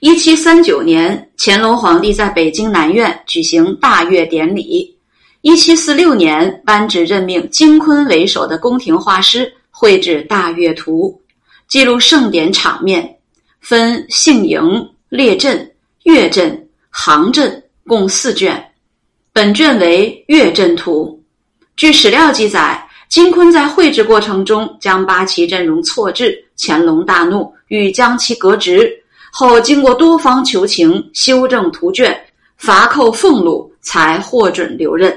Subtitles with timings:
[0.00, 4.96] 一七三九年，乾隆皇帝在北京南苑举行大阅典礼。
[5.42, 11.14] 一七四六年，颁旨任命金昆为首的宫廷画师绘制《大阅图》，
[11.68, 13.14] 记录盛典场面，
[13.60, 15.70] 分幸营、列阵、
[16.04, 18.72] 阅阵、行阵，共四卷。
[19.34, 21.20] 本卷为《阅阵图》。
[21.76, 28.90] 据史料记载，金昆在绘制过程中将八旗阵容错置，乾隆大怒，欲将其革职。
[29.30, 32.18] 后经过多方求情，修正图卷，
[32.56, 35.16] 罚扣俸禄，才获准留任。